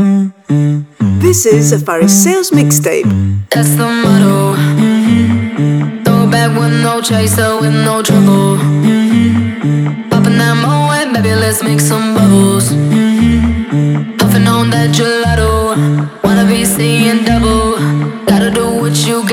This 0.00 1.44
is 1.44 1.72
a 1.72 1.78
Faris 1.78 2.24
Sales 2.24 2.50
mixtape. 2.52 3.04
That's 3.50 3.74
the 3.76 3.84
motto. 3.84 4.54
Mm-hmm. 4.56 6.04
Throw 6.04 6.30
back 6.30 6.58
with 6.58 6.72
no 6.82 7.02
chaser, 7.02 7.60
with 7.60 7.74
no 7.74 8.02
trouble. 8.02 8.56
Popping 10.10 10.38
that 10.40 10.56
moe, 10.56 11.12
baby, 11.12 11.34
let's 11.34 11.62
make 11.62 11.80
some 11.80 12.14
bubbles. 12.14 12.70
Mm-hmm. 12.70 14.16
Puffing 14.16 14.46
on 14.46 14.70
that 14.70 14.90
gelato, 14.94 15.76
wanna 16.24 16.46
be 16.46 16.64
seeing 16.64 17.22
double. 17.24 17.76
Gotta 18.24 18.50
do 18.50 18.80
what 18.80 18.96
you. 19.06 19.29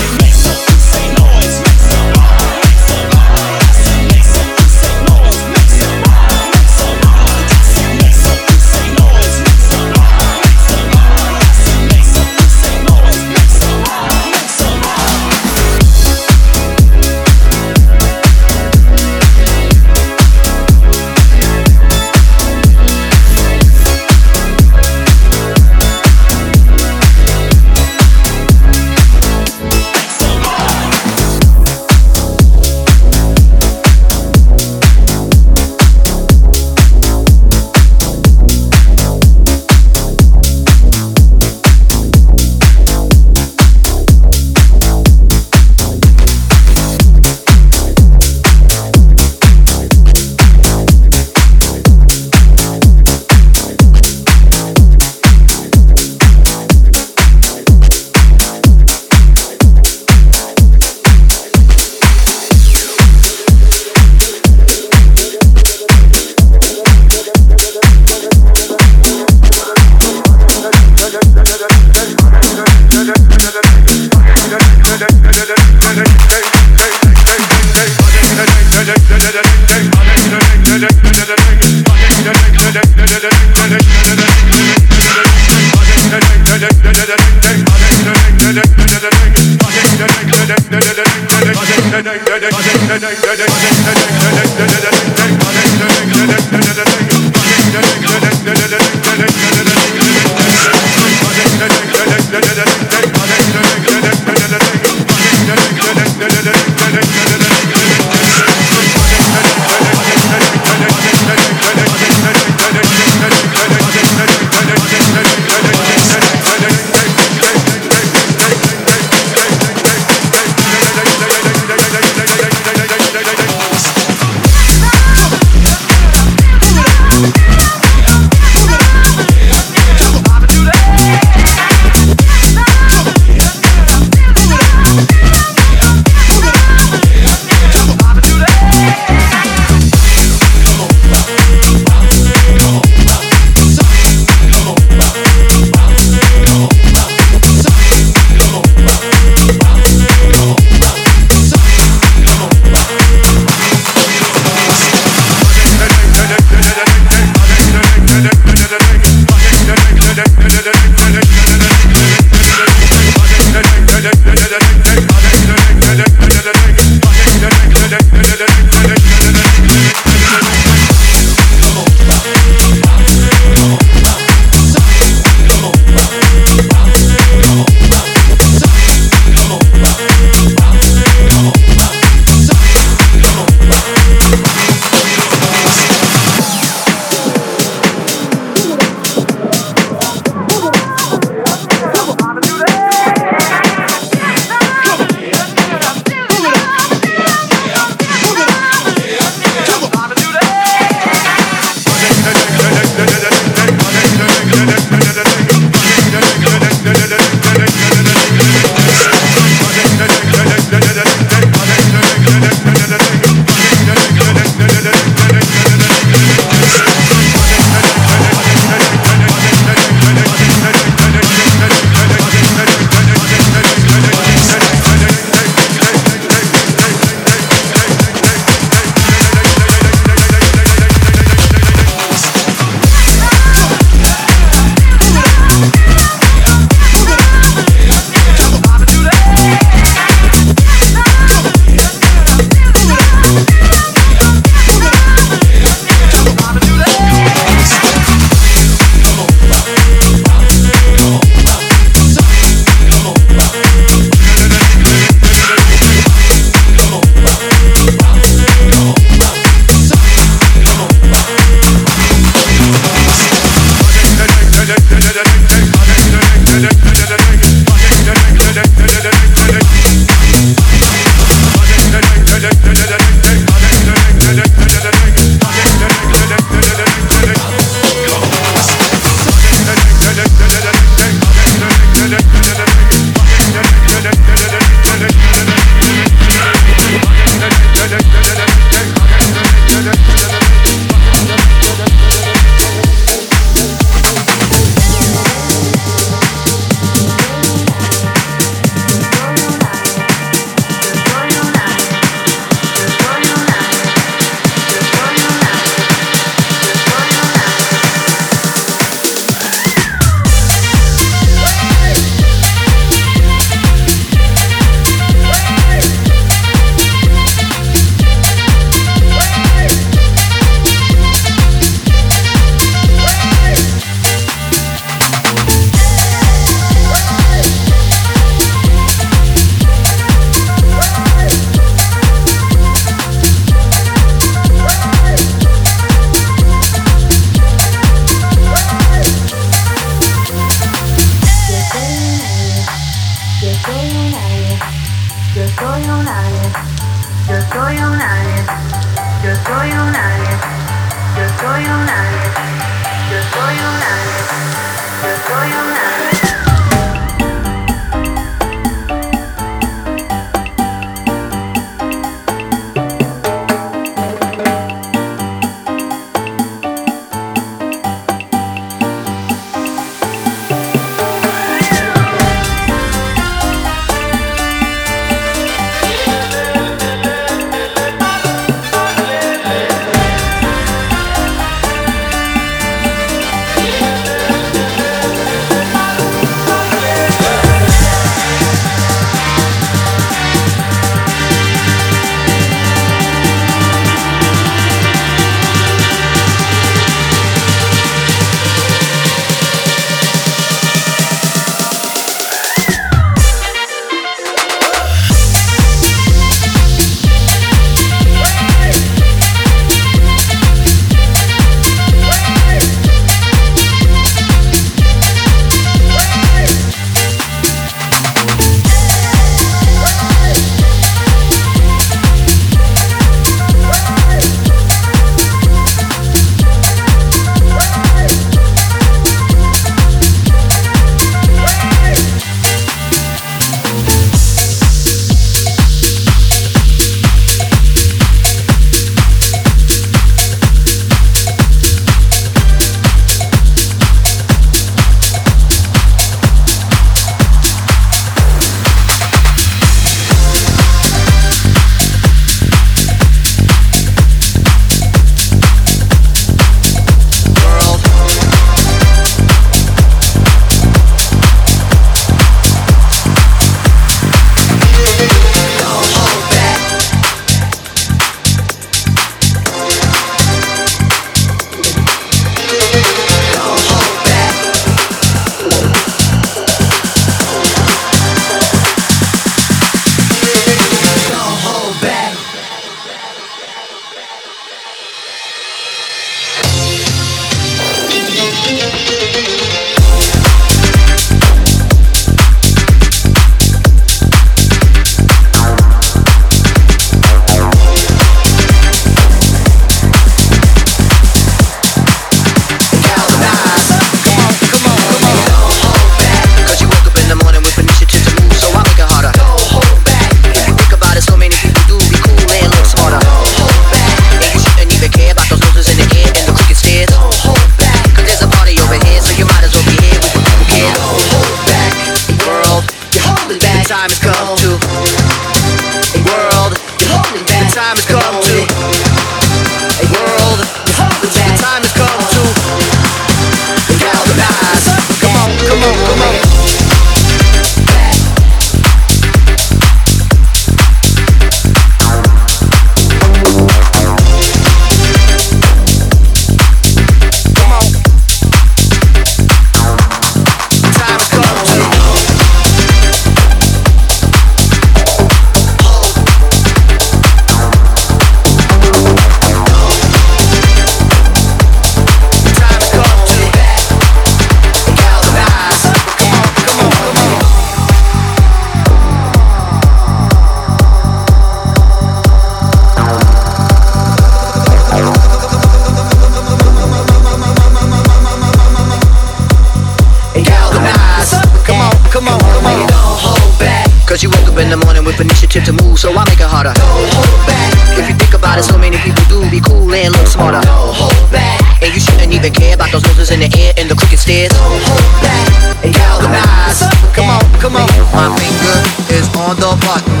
in 584.40 584.48
the 584.48 584.56
morning 584.56 584.84
with 584.84 584.96
initiative 585.00 585.44
to 585.44 585.52
move, 585.52 585.76
so 585.76 585.92
I 585.92 586.00
make 586.08 586.16
it 586.16 586.24
harder. 586.24 586.56
Don't 586.56 586.88
hold 586.96 587.20
back. 587.28 587.52
If 587.76 587.84
you 587.92 587.94
think 587.94 588.16
about 588.16 588.40
it, 588.40 588.44
so 588.48 588.56
many 588.56 588.80
people 588.80 589.04
do 589.12 589.20
be 589.28 589.40
cool 589.44 589.68
and 589.68 589.92
look 589.92 590.08
smarter. 590.08 590.40
Don't 590.40 590.72
hold 590.72 590.96
back. 591.12 591.44
And 591.60 591.68
you 591.76 591.80
shouldn't 591.80 592.08
even 592.08 592.32
care 592.32 592.56
about 592.56 592.72
those 592.72 592.80
noses 592.88 593.12
in 593.12 593.20
the 593.20 593.28
air 593.36 593.52
and 593.60 593.68
the 593.68 593.76
crooked 593.76 594.00
stairs. 594.00 594.32
Don't 594.32 594.64
hold 594.64 594.88
back. 595.04 595.28
And 595.60 595.76
galvanize. 595.76 596.64
Come 596.96 597.12
on, 597.12 597.20
come 597.36 597.54
on. 597.60 597.68
My 597.92 598.08
finger 598.16 598.56
is 598.96 599.06
on 599.12 599.36
the 599.36 599.52
button. 599.60 600.00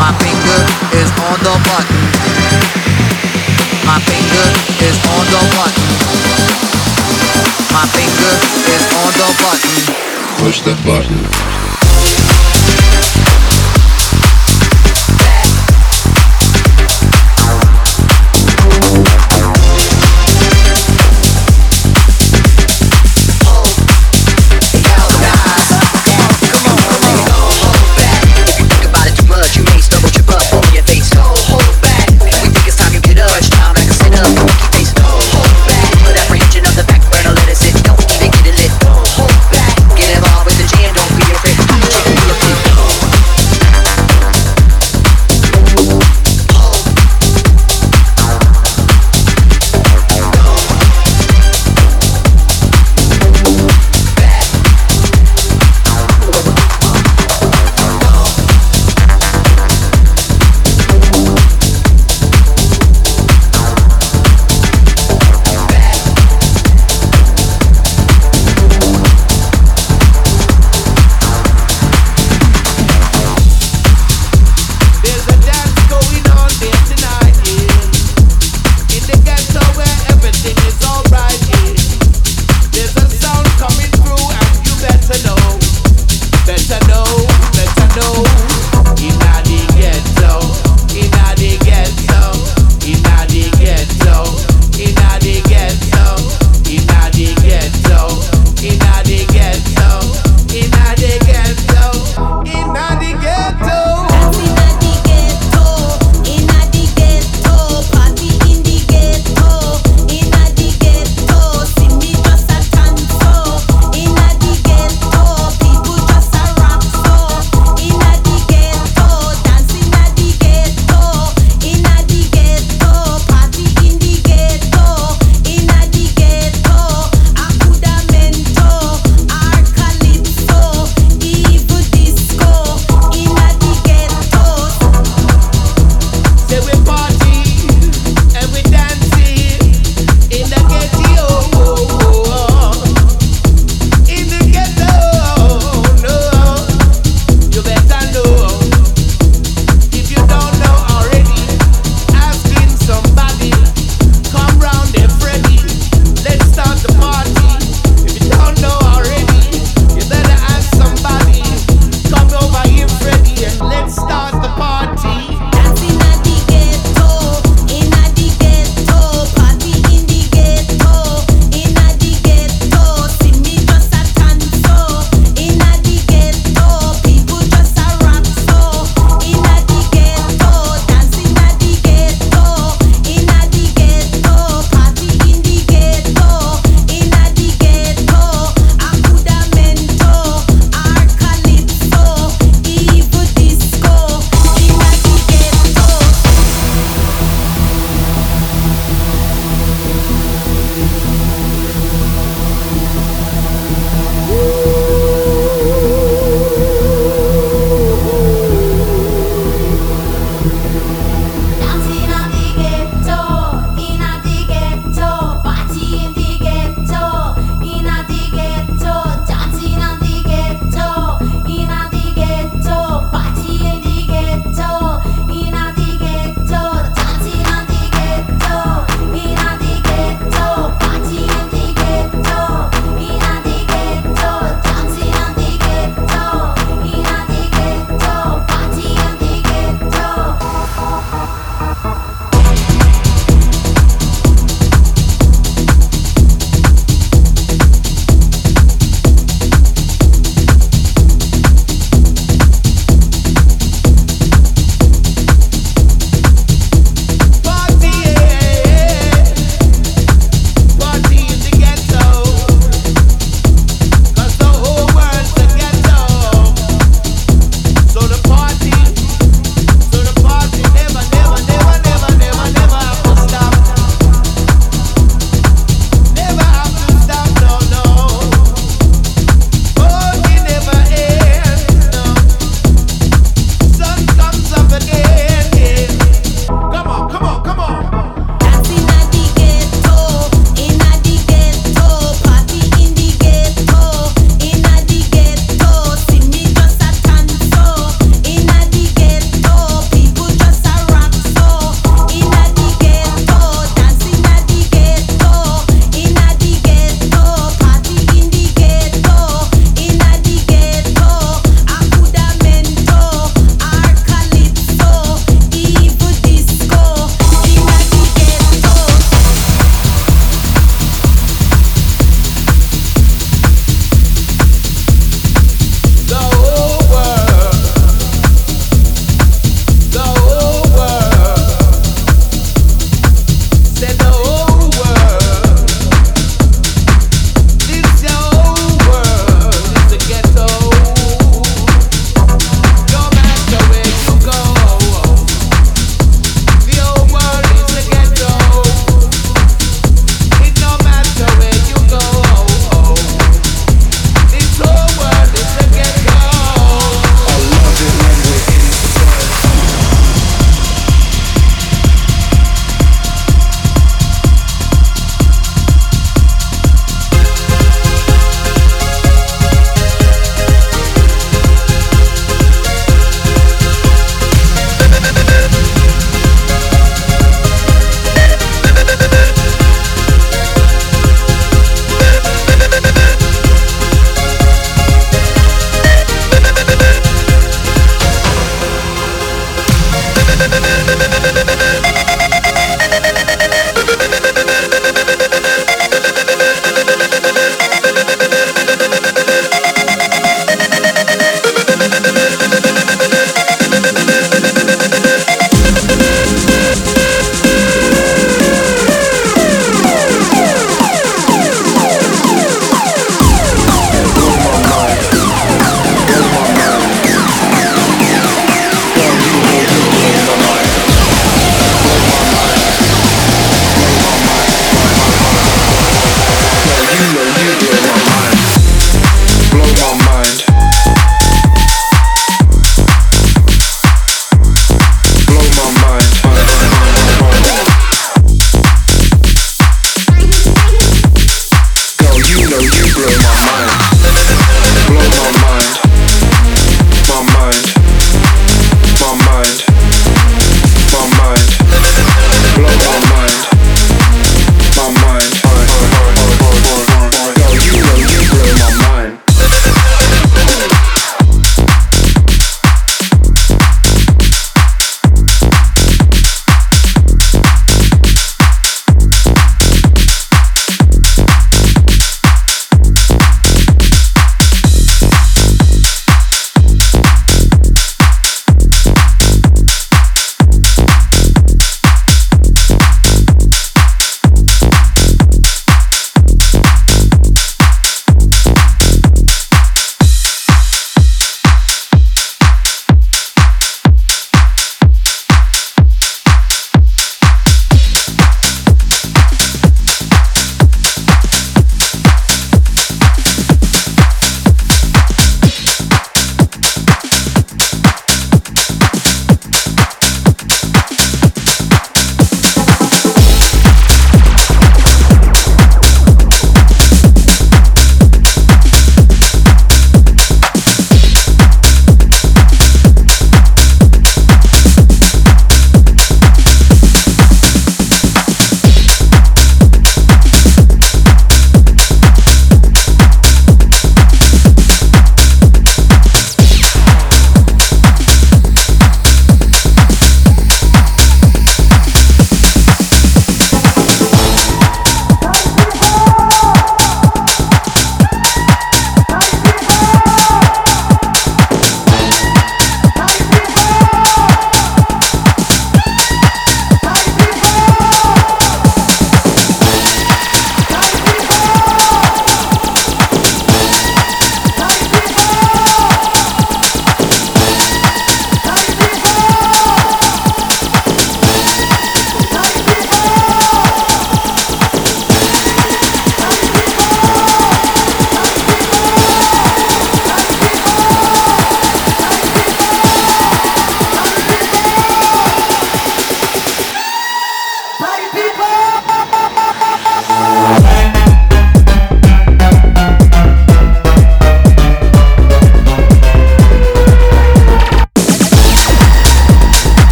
My 0.00 0.10
finger 0.16 0.60
is 0.96 1.12
on 1.28 1.36
the 1.44 1.54
button. 1.60 2.00
My 3.84 4.00
finger 4.00 4.46
is 4.80 4.96
on 5.12 5.24
the 5.28 5.42
button. 5.52 5.88
My 7.68 7.84
finger 7.92 8.32
is 8.72 8.82
on 8.96 9.10
the 9.12 9.28
button. 9.44 9.76
Push 10.40 10.64
the 10.64 10.74
button. 10.88 11.75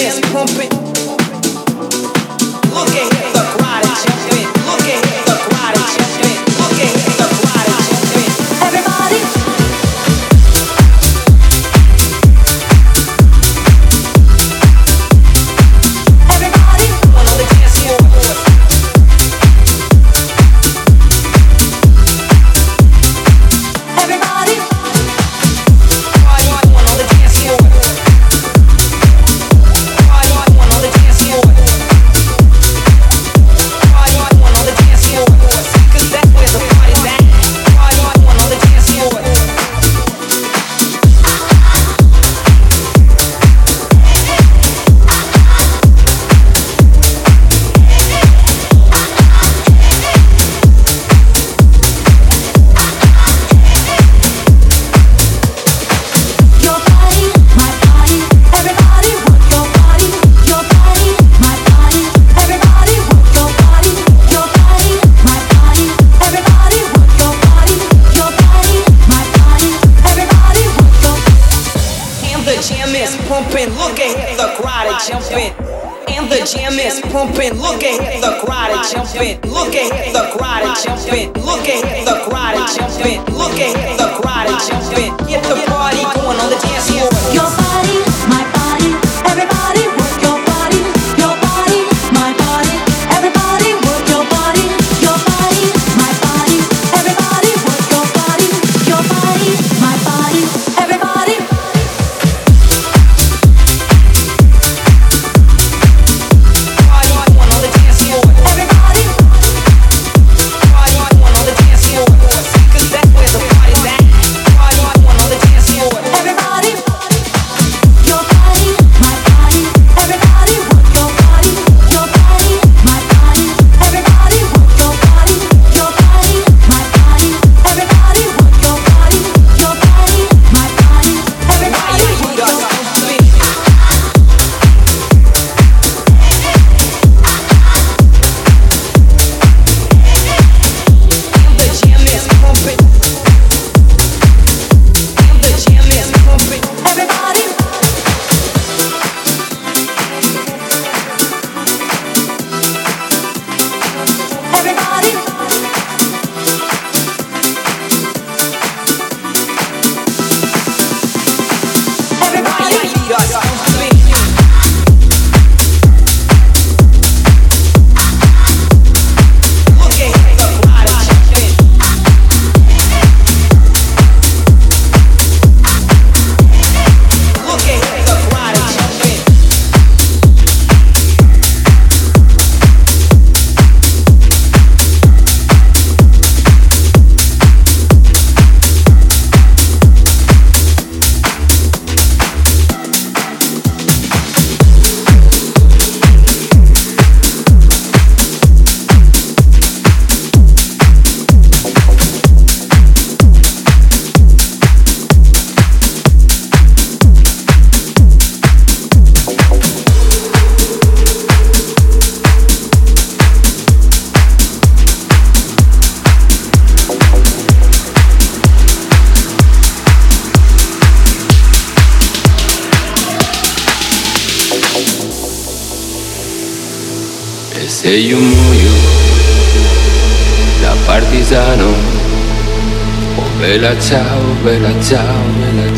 feelings 0.00 0.20
pumping. 0.32 0.89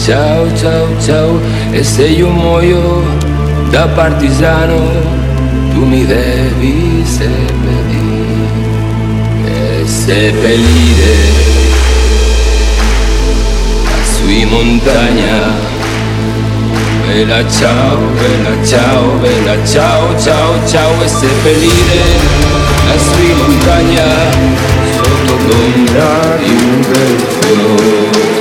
Ciao, 0.05 0.53
ciao, 0.57 0.89
ciao, 0.99 1.41
e 1.71 1.85
se 1.85 2.03
io 2.07 2.29
muoio 2.29 3.03
da 3.71 3.87
partigiano, 3.87 4.81
tu 5.73 5.85
mi 5.85 6.05
devi 6.05 7.05
seppellire, 7.05 8.49
e 9.47 9.87
seppellire 9.87 11.15
sui 14.13 14.45
montagna. 14.47 15.71
Bella 17.07 17.49
ciao, 17.49 17.99
bella 17.99 18.67
ciao, 18.67 19.13
bella 19.21 19.65
ciao, 19.65 20.19
ciao, 20.19 20.67
ciao, 20.67 21.01
e 21.01 21.09
seppellire 21.09 22.03
la 22.87 22.99
sui 22.99 23.33
montagna 23.35 24.07
sotto 24.97 25.37
l'ombra 25.47 26.39
di 26.43 26.51
un 26.51 26.81
bel 26.91 27.19
fiore. 27.39 28.32